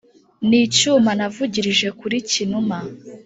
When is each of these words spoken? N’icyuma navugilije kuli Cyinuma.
N’icyuma 0.49 1.11
navugilije 1.19 1.87
kuli 1.99 2.17
Cyinuma. 2.29 2.77